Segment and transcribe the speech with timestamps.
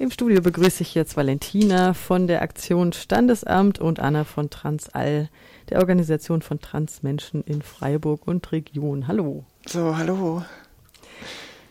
[0.00, 5.28] Im Studio begrüße ich jetzt Valentina von der Aktion Standesamt und Anna von Transall,
[5.70, 9.08] der Organisation von Transmenschen in Freiburg und Region.
[9.08, 9.44] Hallo.
[9.66, 10.44] So, hallo.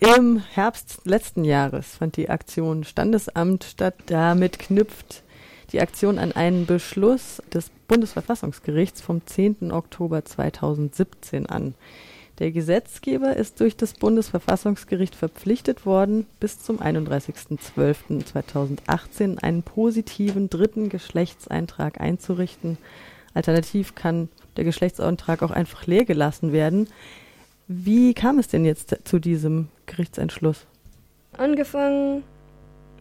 [0.00, 3.94] Im Herbst letzten Jahres fand die Aktion Standesamt statt.
[4.04, 5.22] Damit knüpft
[5.72, 9.72] die Aktion an einen Beschluss des Bundesverfassungsgerichts vom 10.
[9.72, 11.74] Oktober 2017 an.
[12.40, 22.00] Der Gesetzgeber ist durch das Bundesverfassungsgericht verpflichtet worden, bis zum 31.12.2018 einen positiven dritten Geschlechtseintrag
[22.00, 22.78] einzurichten.
[23.34, 26.88] Alternativ kann der Geschlechtseintrag auch einfach leer gelassen werden.
[27.68, 30.64] Wie kam es denn jetzt zu diesem Gerichtsentschluss?
[31.36, 32.24] Angefangen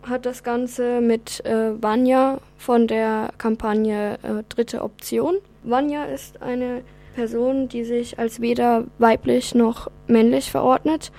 [0.04, 5.36] hat das Ganze mit äh, Vanya von der Kampagne äh, Dritte Option.
[5.64, 6.82] Vanya ist eine
[7.16, 11.12] Person, die sich als weder weiblich noch männlich verordnet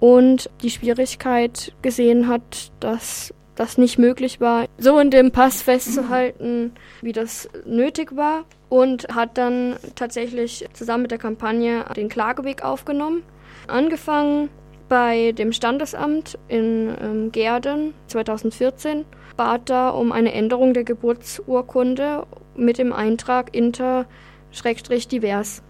[0.00, 6.72] und die Schwierigkeit gesehen hat, dass das nicht möglich war, so in dem Pass festzuhalten,
[7.02, 13.22] wie das nötig war und hat dann tatsächlich zusammen mit der Kampagne den Klageweg aufgenommen.
[13.68, 14.48] Angefangen
[14.88, 19.04] bei dem Standesamt in ähm, Gerden 2014
[19.36, 24.06] bat da um eine Änderung der Geburtsurkunde mit dem Eintrag inter
[24.52, 25.62] Schrägstrich divers.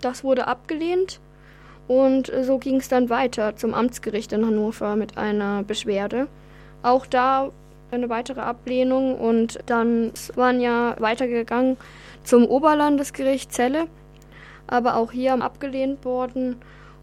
[0.00, 1.20] Das wurde abgelehnt
[1.88, 6.28] und so ging es dann weiter zum Amtsgericht in Hannover mit einer Beschwerde.
[6.82, 7.50] Auch da
[7.90, 11.76] eine weitere Ablehnung und dann waren ja weitergegangen
[12.24, 13.86] zum Oberlandesgericht Celle,
[14.66, 16.56] aber auch hier abgelehnt worden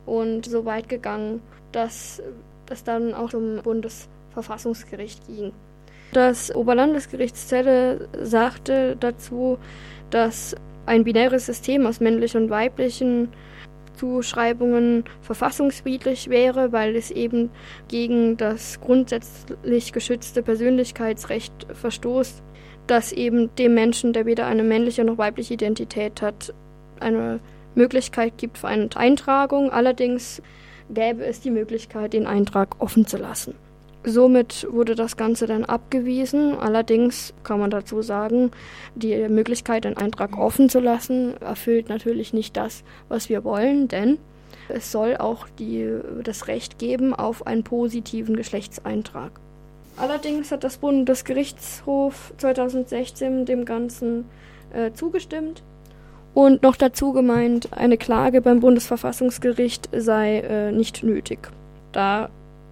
[0.06, 1.42] und so weit gegangen,
[1.72, 2.22] dass
[2.70, 5.52] es dann auch zum Bundesverfassungsgericht ging.
[6.14, 9.60] Das Oberlandesgericht Celle sagte dazu,
[10.10, 10.56] dass
[10.90, 13.30] ein binäres System aus männlichen und weiblichen
[13.96, 17.52] Zuschreibungen verfassungswidrig wäre, weil es eben
[17.88, 22.42] gegen das grundsätzlich geschützte Persönlichkeitsrecht verstoßt,
[22.88, 26.54] dass eben dem Menschen, der weder eine männliche noch weibliche Identität hat,
[27.00, 27.40] eine
[27.76, 29.70] Möglichkeit gibt für eine Eintragung.
[29.72, 30.42] Allerdings
[30.90, 33.54] gäbe es die Möglichkeit, den Eintrag offen zu lassen.
[34.04, 36.58] Somit wurde das Ganze dann abgewiesen.
[36.58, 38.52] Allerdings kann man dazu sagen,
[38.96, 44.18] die Möglichkeit, einen Eintrag offen zu lassen, erfüllt natürlich nicht das, was wir wollen, denn
[44.70, 45.90] es soll auch die,
[46.24, 49.32] das Recht geben auf einen positiven Geschlechtseintrag.
[49.98, 54.26] Allerdings hat das Bundesgerichtshof 2016 dem Ganzen
[54.74, 55.62] äh, zugestimmt
[56.34, 61.50] und noch dazu gemeint, eine Klage beim Bundesverfassungsgericht sei äh, nicht nötig.
[61.92, 62.30] Da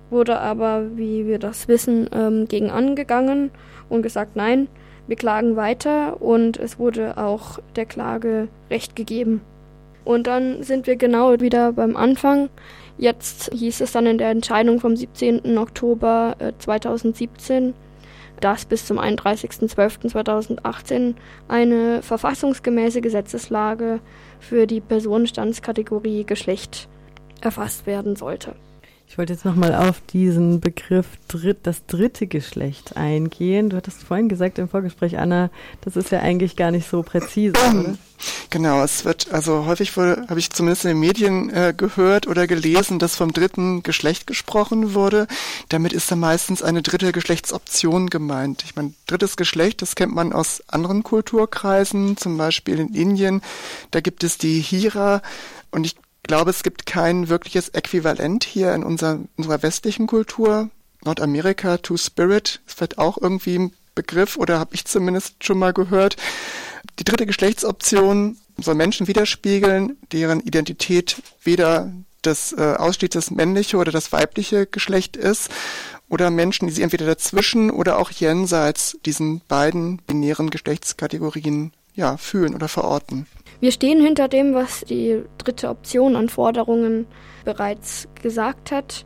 [0.10, 3.52] wurde aber, wie wir das wissen, ähm, gegen angegangen
[3.90, 4.68] und gesagt, nein,
[5.08, 9.42] wir klagen weiter und es wurde auch der Klage Recht gegeben.
[10.04, 12.50] Und dann sind wir genau wieder beim Anfang.
[12.98, 15.58] Jetzt hieß es dann in der Entscheidung vom 17.
[15.58, 17.74] Oktober äh, 2017,
[18.40, 21.16] dass bis zum 31.12.2018
[21.48, 24.00] eine verfassungsgemäße Gesetzeslage
[24.40, 26.88] für die Personenstandskategorie Geschlecht
[27.42, 28.56] erfasst werden sollte.
[29.10, 33.70] Ich wollte jetzt nochmal auf diesen Begriff dritt, das dritte Geschlecht eingehen.
[33.70, 35.50] Du hattest vorhin gesagt im Vorgespräch, Anna,
[35.82, 37.98] das ist ja eigentlich gar nicht so präzise, oder?
[38.50, 42.48] Genau, es wird, also häufig wurde, habe ich zumindest in den Medien äh, gehört oder
[42.48, 45.28] gelesen, dass vom dritten Geschlecht gesprochen wurde.
[45.70, 48.64] Damit ist dann meistens eine dritte Geschlechtsoption gemeint.
[48.66, 53.42] Ich meine, drittes Geschlecht, das kennt man aus anderen Kulturkreisen, zum Beispiel in Indien.
[53.92, 55.22] Da gibt es die Hira
[55.72, 55.96] und ich
[56.28, 60.70] glaube, es gibt kein wirkliches Äquivalent hier in unserer, unserer westlichen Kultur.
[61.04, 66.18] Nordamerika, Two-Spirit, ist vielleicht auch irgendwie ein Begriff oder habe ich zumindest schon mal gehört.
[67.00, 73.92] Die dritte Geschlechtsoption soll Menschen widerspiegeln, deren Identität weder das äh, ausschließlich das männliche oder
[73.92, 75.50] das weibliche Geschlecht ist
[76.10, 82.56] oder Menschen, die sie entweder dazwischen oder auch jenseits diesen beiden binären Geschlechtskategorien ja, fühlen
[82.56, 83.28] oder verorten.
[83.60, 87.08] Wir stehen hinter dem, was die dritte Option an Forderungen
[87.44, 89.04] bereits gesagt hat,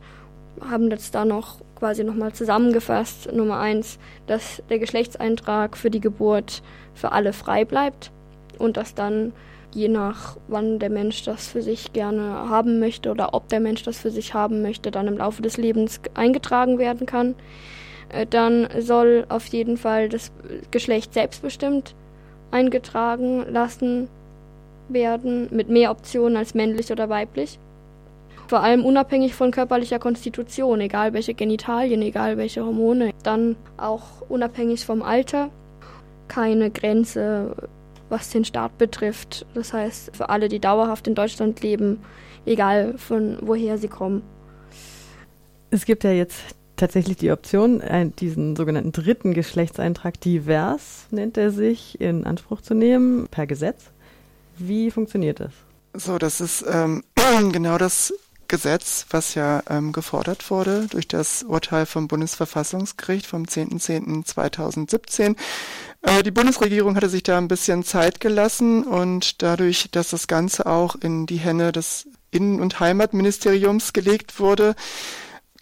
[0.60, 3.32] haben jetzt da noch quasi nochmal zusammengefasst.
[3.32, 6.62] Nummer eins, dass der Geschlechtseintrag für die Geburt
[6.92, 8.12] für alle frei bleibt
[8.58, 9.32] und dass dann
[9.74, 13.82] je nach wann der Mensch das für sich gerne haben möchte oder ob der Mensch
[13.84, 17.36] das für sich haben möchte, dann im Laufe des Lebens eingetragen werden kann.
[18.10, 20.30] Äh, dann soll auf jeden Fall das
[20.70, 21.94] Geschlecht selbstbestimmt
[22.50, 24.10] eingetragen lassen
[24.92, 27.58] werden, mit mehr Optionen als männlich oder weiblich.
[28.48, 33.12] Vor allem unabhängig von körperlicher Konstitution, egal welche Genitalien, egal welche Hormone.
[33.22, 35.48] Dann auch unabhängig vom Alter.
[36.28, 37.56] Keine Grenze,
[38.08, 39.46] was den Staat betrifft.
[39.54, 42.00] Das heißt, für alle, die dauerhaft in Deutschland leben,
[42.44, 44.22] egal von woher sie kommen.
[45.70, 46.42] Es gibt ja jetzt
[46.76, 47.82] tatsächlich die Option,
[48.18, 53.92] diesen sogenannten dritten Geschlechtseintrag divers, nennt er sich, in Anspruch zu nehmen, per Gesetz.
[54.68, 55.52] Wie funktioniert das?
[55.94, 57.04] So, das ist ähm,
[57.52, 58.12] genau das
[58.48, 65.36] Gesetz, was ja ähm, gefordert wurde durch das Urteil vom Bundesverfassungsgericht vom 10.10.2017.
[66.02, 70.66] Äh, die Bundesregierung hatte sich da ein bisschen Zeit gelassen und dadurch, dass das Ganze
[70.66, 74.74] auch in die Hände des Innen- und Heimatministeriums gelegt wurde,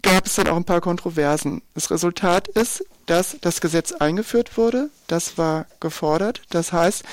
[0.01, 1.61] gab es dann auch ein paar Kontroversen.
[1.73, 4.89] Das Resultat ist, dass das Gesetz eingeführt wurde.
[5.07, 6.41] Das war gefordert.
[6.49, 7.03] Das heißt,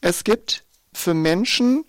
[0.00, 0.64] es gibt
[0.94, 1.84] für Menschen,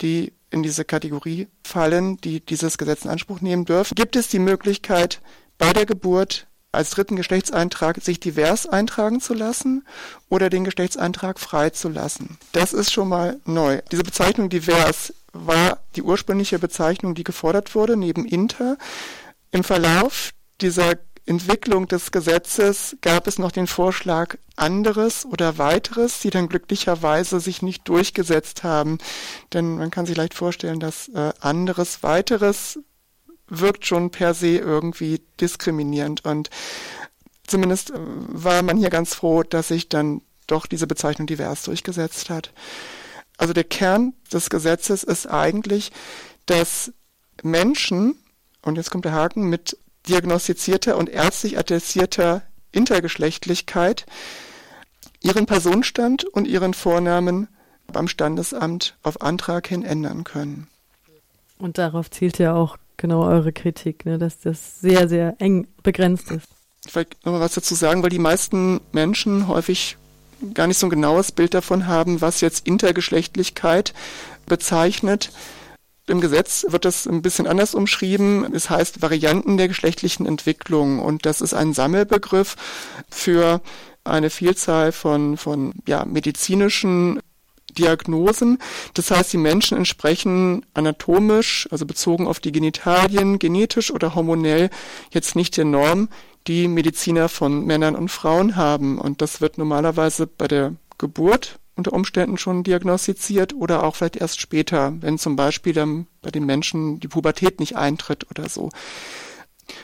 [0.00, 4.38] die in diese Kategorie fallen, die dieses Gesetz in Anspruch nehmen dürfen, gibt es die
[4.38, 5.20] Möglichkeit,
[5.58, 9.86] bei der Geburt als dritten Geschlechtseintrag sich divers eintragen zu lassen
[10.28, 12.38] oder den Geschlechtseintrag frei zu lassen.
[12.52, 13.80] Das ist schon mal neu.
[13.90, 18.76] Diese Bezeichnung divers war die ursprüngliche Bezeichnung, die gefordert wurde, neben inter.
[19.50, 20.94] Im Verlauf dieser
[21.26, 27.62] Entwicklung des Gesetzes gab es noch den Vorschlag anderes oder weiteres, die dann glücklicherweise sich
[27.62, 28.98] nicht durchgesetzt haben.
[29.52, 32.78] Denn man kann sich leicht vorstellen, dass äh, anderes, weiteres
[33.48, 36.24] wirkt schon per se irgendwie diskriminierend.
[36.24, 36.50] Und
[37.46, 42.30] zumindest äh, war man hier ganz froh, dass sich dann doch diese Bezeichnung divers durchgesetzt
[42.30, 42.52] hat.
[43.36, 45.90] Also der Kern des Gesetzes ist eigentlich,
[46.46, 46.92] dass
[47.42, 48.16] Menschen,
[48.62, 49.76] und jetzt kommt der Haken, mit
[50.08, 52.42] diagnostizierter und ärztlich attestierter
[52.72, 54.06] Intergeschlechtlichkeit
[55.22, 57.48] ihren Personenstand und ihren Vornamen
[57.92, 60.68] beim Standesamt auf Antrag hin ändern können.
[61.58, 66.30] Und darauf zielt ja auch genau eure Kritik, ne, dass das sehr, sehr eng begrenzt
[66.30, 66.46] ist.
[66.86, 69.96] Vielleicht noch mal was dazu sagen, weil die meisten Menschen häufig
[70.54, 73.94] gar nicht so ein genaues Bild davon haben, was jetzt Intergeschlechtlichkeit
[74.46, 75.30] bezeichnet.
[76.08, 78.54] Im Gesetz wird das ein bisschen anders umschrieben.
[78.54, 82.56] Es heißt Varianten der geschlechtlichen Entwicklung und das ist ein Sammelbegriff
[83.10, 83.60] für
[84.04, 87.20] eine Vielzahl von, von ja, medizinischen
[87.76, 88.58] Diagnosen.
[88.94, 94.70] Das heißt, die Menschen entsprechen anatomisch, also bezogen auf die Genitalien, genetisch oder hormonell
[95.10, 96.08] jetzt nicht der Norm,
[96.46, 98.98] die Mediziner von Männern und Frauen haben.
[98.98, 104.40] Und das wird normalerweise bei der Geburt unter Umständen schon diagnostiziert oder auch vielleicht erst
[104.40, 108.70] später, wenn zum Beispiel dann bei den Menschen die Pubertät nicht eintritt oder so.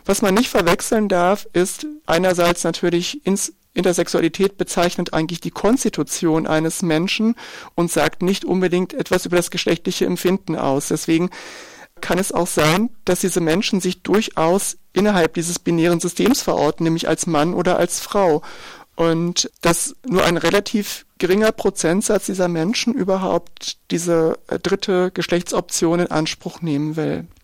[0.04, 6.82] Was man nicht verwechseln darf, ist einerseits natürlich ins Intersexualität bezeichnet eigentlich die Konstitution eines
[6.82, 7.34] Menschen
[7.74, 10.88] und sagt nicht unbedingt etwas über das geschlechtliche Empfinden aus.
[10.88, 11.30] Deswegen
[12.00, 17.08] kann es auch sein, dass diese Menschen sich durchaus innerhalb dieses binären Systems verorten, nämlich
[17.08, 18.42] als Mann oder als Frau
[18.96, 26.10] und dass nur ein relativ geringer Prozentsatz dieser Menschen überhaupt diese äh, dritte Geschlechtsoption in
[26.10, 27.26] Anspruch nehmen will.